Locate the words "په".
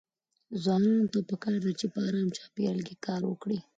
1.93-1.99